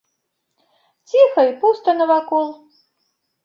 [1.11, 2.47] Ціха і пуста навакол.